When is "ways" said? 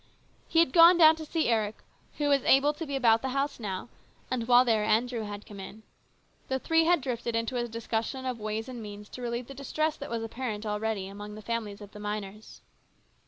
8.39-8.67